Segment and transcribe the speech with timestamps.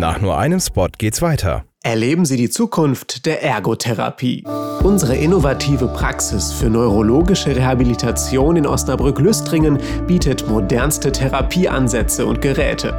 [0.00, 1.64] Nach nur einem Spot geht's weiter.
[1.82, 4.44] Erleben Sie die Zukunft der Ergotherapie.
[4.82, 12.94] Unsere innovative Praxis für neurologische Rehabilitation in Osnabrück-Lüstringen bietet modernste Therapieansätze und Geräte.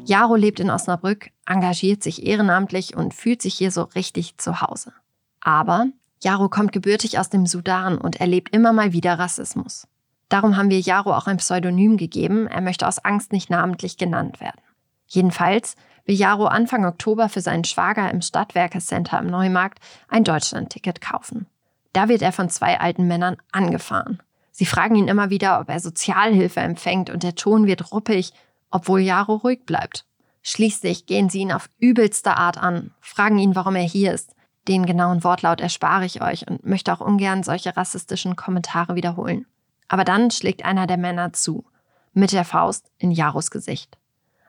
[0.08, 4.94] Jaro lebt in Osnabrück, engagiert sich ehrenamtlich und fühlt sich hier so richtig zu Hause.
[5.40, 5.88] Aber
[6.22, 9.86] Jaro kommt gebürtig aus dem Sudan und erlebt immer mal wieder Rassismus.
[10.30, 14.40] Darum haben wir Jaro auch ein Pseudonym gegeben, er möchte aus Angst nicht namentlich genannt
[14.40, 14.62] werden.
[15.06, 21.44] Jedenfalls will Jaro Anfang Oktober für seinen Schwager im Stadtwerkecenter im Neumarkt ein Deutschlandticket kaufen.
[21.92, 24.22] Da wird er von zwei alten Männern angefahren.
[24.52, 28.32] Sie fragen ihn immer wieder, ob er Sozialhilfe empfängt und der Ton wird ruppig,
[28.70, 30.04] obwohl Jaro ruhig bleibt.
[30.42, 34.34] Schließlich gehen sie ihn auf übelste Art an, fragen ihn, warum er hier ist.
[34.66, 39.46] Den genauen Wortlaut erspare ich euch und möchte auch ungern solche rassistischen Kommentare wiederholen.
[39.88, 41.64] Aber dann schlägt einer der Männer zu,
[42.12, 43.98] mit der Faust in Jaros Gesicht.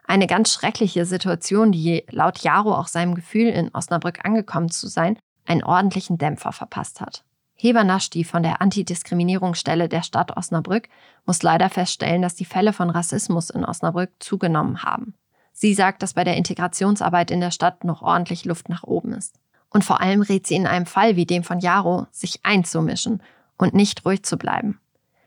[0.06, 5.18] Eine ganz schreckliche Situation, die laut Jaro auch seinem Gefühl, in Osnabrück angekommen zu sein,
[5.46, 7.24] einen ordentlichen Dämpfer verpasst hat.
[7.62, 10.88] Heber Naschti von der Antidiskriminierungsstelle der Stadt Osnabrück
[11.26, 15.14] muss leider feststellen, dass die Fälle von Rassismus in Osnabrück zugenommen haben.
[15.52, 19.42] Sie sagt, dass bei der Integrationsarbeit in der Stadt noch ordentlich Luft nach oben ist.
[19.70, 23.22] Und vor allem rät sie in einem Fall wie dem von Jaro, sich einzumischen
[23.58, 24.80] und nicht ruhig zu bleiben.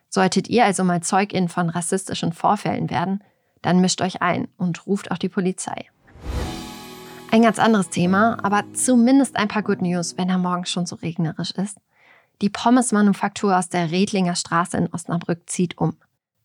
[0.08, 3.22] Solltet ihr also mal Zeugin von rassistischen Vorfällen werden,
[3.60, 5.84] dann mischt euch ein und ruft auch die Polizei.
[7.30, 10.96] Ein ganz anderes Thema, aber zumindest ein paar Good News, wenn er morgen schon so
[10.96, 11.76] regnerisch ist.
[12.42, 15.96] Die Pommesmanufaktur aus der Redlinger Straße in Osnabrück zieht um.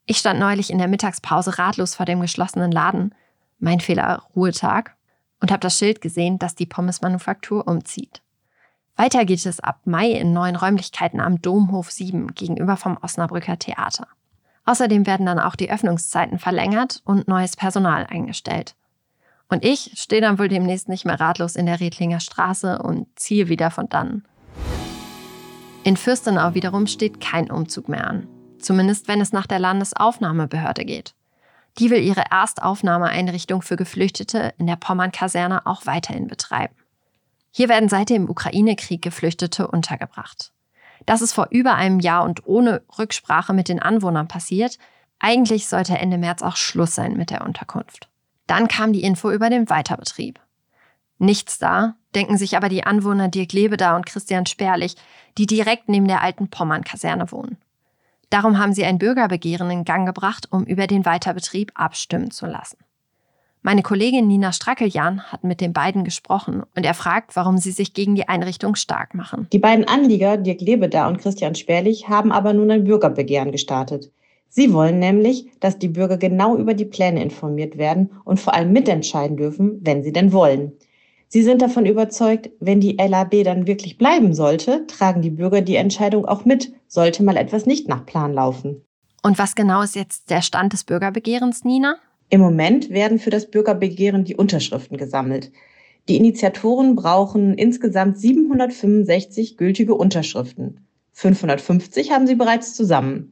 [0.05, 3.15] Ich stand neulich in der Mittagspause ratlos vor dem geschlossenen Laden,
[3.57, 4.95] mein Fehler, Ruhetag,
[5.41, 8.21] und habe das Schild gesehen, dass die Pommesmanufaktur umzieht.
[8.95, 14.07] Weiter geht es ab Mai in neuen Räumlichkeiten am Domhof 7 gegenüber vom Osnabrücker Theater.
[14.65, 18.75] Außerdem werden dann auch die Öffnungszeiten verlängert und neues Personal eingestellt.
[19.49, 23.49] Und ich stehe dann wohl demnächst nicht mehr ratlos in der Redlinger Straße und ziehe
[23.49, 24.27] wieder von dann.
[25.87, 28.27] In Fürstenau wiederum steht kein Umzug mehr an.
[28.59, 31.15] Zumindest wenn es nach der Landesaufnahmebehörde geht.
[31.79, 36.75] Die will ihre Erstaufnahmeeinrichtung für Geflüchtete in der Pommern-Kaserne auch weiterhin betreiben.
[37.51, 40.51] Hier werden seit dem Ukraine-Krieg Geflüchtete untergebracht.
[41.05, 44.77] Das ist vor über einem Jahr und ohne Rücksprache mit den Anwohnern passiert.
[45.19, 48.09] Eigentlich sollte Ende März auch Schluss sein mit der Unterkunft.
[48.45, 50.41] Dann kam die Info über den Weiterbetrieb.
[51.17, 54.95] Nichts da, denken sich aber die Anwohner Dirk Lebeda und Christian Sperlich,
[55.37, 57.57] die direkt neben der alten Pommern-Kaserne wohnen.
[58.31, 62.77] Darum haben sie ein Bürgerbegehren in Gang gebracht, um über den Weiterbetrieb abstimmen zu lassen.
[63.61, 67.93] Meine Kollegin Nina Strackeljan hat mit den beiden gesprochen und er fragt, warum sie sich
[67.93, 69.47] gegen die Einrichtung stark machen.
[69.53, 74.11] Die beiden Anlieger, Dirk Lebeda und Christian Sperlich, haben aber nun ein Bürgerbegehren gestartet.
[74.49, 78.71] Sie wollen nämlich, dass die Bürger genau über die Pläne informiert werden und vor allem
[78.71, 80.71] mitentscheiden dürfen, wenn sie denn wollen.
[81.29, 85.75] Sie sind davon überzeugt, wenn die LAB dann wirklich bleiben sollte, tragen die Bürger die
[85.75, 88.81] Entscheidung auch mit, sollte mal etwas nicht nach Plan laufen.
[89.23, 91.97] Und was genau ist jetzt der Stand des Bürgerbegehrens, Nina?
[92.29, 95.51] Im Moment werden für das Bürgerbegehren die Unterschriften gesammelt.
[96.07, 100.87] Die Initiatoren brauchen insgesamt 765 gültige Unterschriften.
[101.11, 103.31] 550 haben sie bereits zusammen.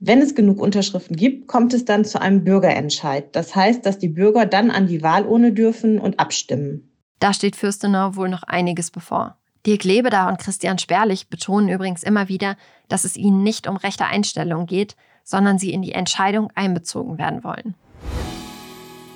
[0.00, 3.34] Wenn es genug Unterschriften gibt, kommt es dann zu einem Bürgerentscheid.
[3.34, 6.87] Das heißt, dass die Bürger dann an die Wahlurne dürfen und abstimmen.
[7.18, 9.36] Da steht Fürstenau wohl noch einiges bevor.
[9.66, 12.56] Dirk Lebeda und Christian Sperlich betonen übrigens immer wieder,
[12.88, 17.44] dass es ihnen nicht um rechte Einstellung geht, sondern sie in die Entscheidung einbezogen werden
[17.44, 17.74] wollen.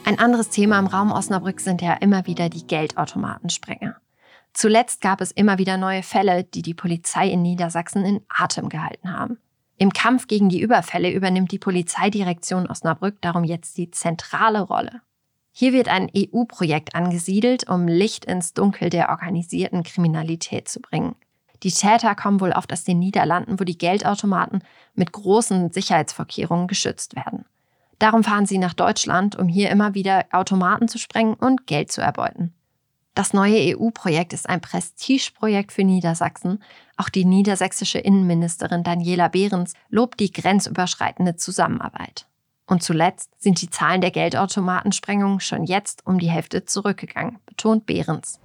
[0.04, 3.96] Ein anderes Thema im Raum Osnabrück sind ja immer wieder die Geldautomatensprenger.
[4.52, 9.16] Zuletzt gab es immer wieder neue Fälle, die die Polizei in Niedersachsen in Atem gehalten
[9.16, 9.38] haben.
[9.78, 15.00] Im Kampf gegen die Überfälle übernimmt die Polizeidirektion Osnabrück darum jetzt die zentrale Rolle.
[15.52, 21.14] Hier wird ein EU-Projekt angesiedelt, um Licht ins Dunkel der organisierten Kriminalität zu bringen.
[21.62, 24.64] Die Täter kommen wohl oft aus den Niederlanden, wo die Geldautomaten
[24.94, 27.44] mit großen Sicherheitsvorkehrungen geschützt werden.
[27.98, 32.00] Darum fahren sie nach Deutschland, um hier immer wieder Automaten zu sprengen und Geld zu
[32.00, 32.52] erbeuten.
[33.14, 36.62] Das neue EU-Projekt ist ein Prestigeprojekt für Niedersachsen.
[36.96, 42.26] Auch die niedersächsische Innenministerin Daniela Behrens lobt die grenzüberschreitende Zusammenarbeit.
[42.72, 48.40] Und zuletzt sind die Zahlen der Geldautomatensprengungen schon jetzt um die Hälfte zurückgegangen, betont Behrens.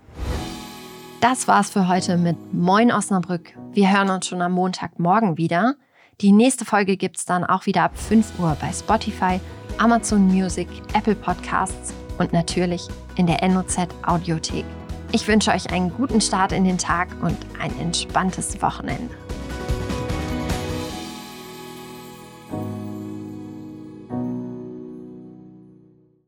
[1.21, 3.53] Das war's für heute mit Moin Osnabrück.
[3.71, 5.75] Wir hören uns schon am Montagmorgen wieder.
[6.19, 9.39] Die nächste Folge gibt's dann auch wieder ab 5 Uhr bei Spotify,
[9.77, 12.85] Amazon Music, Apple Podcasts und natürlich
[13.15, 14.65] in der NOZ Audiothek.
[15.13, 19.15] Ich wünsche euch einen guten Start in den Tag und ein entspanntes Wochenende.